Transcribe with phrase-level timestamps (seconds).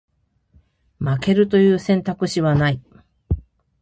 [0.99, 2.81] 負けるという選択肢はない